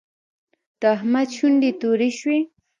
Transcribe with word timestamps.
د 0.79 0.81
احمد 0.95 1.27
شونډې 1.37 1.71
تورې 1.81 2.09
شوې. 2.19 2.39